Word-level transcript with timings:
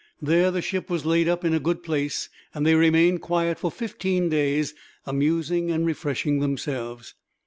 There 0.19 0.49
the 0.49 0.63
ship 0.63 0.89
was 0.89 1.05
laid 1.05 1.27
up 1.29 1.45
in 1.45 1.53
a 1.53 1.59
good 1.59 1.83
place, 1.83 2.27
and 2.55 2.65
they 2.65 2.73
remained 2.73 3.21
quiet 3.21 3.59
for 3.59 3.69
fifteen 3.69 4.29
days, 4.29 4.73
amusing 5.05 5.69
and 5.69 5.85
refreshing 5.85 6.39
themselves. 6.39 7.13